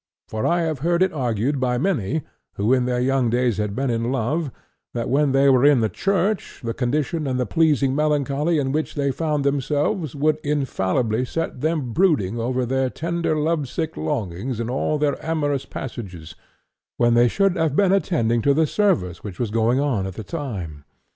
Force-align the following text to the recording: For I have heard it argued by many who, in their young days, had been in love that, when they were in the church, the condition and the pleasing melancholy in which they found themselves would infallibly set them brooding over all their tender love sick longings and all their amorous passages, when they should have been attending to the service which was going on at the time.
For 0.27 0.47
I 0.47 0.61
have 0.61 0.79
heard 0.79 1.03
it 1.03 1.13
argued 1.13 1.59
by 1.59 1.77
many 1.77 2.23
who, 2.55 2.73
in 2.73 2.85
their 2.85 2.99
young 2.99 3.29
days, 3.29 3.57
had 3.57 3.75
been 3.75 3.91
in 3.91 4.11
love 4.11 4.49
that, 4.95 5.09
when 5.11 5.31
they 5.31 5.47
were 5.47 5.63
in 5.63 5.81
the 5.81 5.89
church, 5.89 6.59
the 6.63 6.73
condition 6.73 7.27
and 7.27 7.39
the 7.39 7.45
pleasing 7.45 7.93
melancholy 7.95 8.57
in 8.57 8.71
which 8.71 8.95
they 8.95 9.11
found 9.11 9.43
themselves 9.43 10.15
would 10.15 10.37
infallibly 10.41 11.23
set 11.23 11.61
them 11.61 11.93
brooding 11.93 12.39
over 12.39 12.61
all 12.61 12.65
their 12.65 12.89
tender 12.89 13.35
love 13.35 13.69
sick 13.69 13.95
longings 13.95 14.59
and 14.59 14.71
all 14.71 14.97
their 14.97 15.23
amorous 15.23 15.65
passages, 15.67 16.33
when 16.97 17.13
they 17.13 17.27
should 17.27 17.55
have 17.55 17.75
been 17.75 17.91
attending 17.91 18.41
to 18.41 18.55
the 18.55 18.65
service 18.65 19.23
which 19.23 19.37
was 19.39 19.51
going 19.51 19.79
on 19.79 20.07
at 20.07 20.15
the 20.15 20.23
time. 20.23 20.83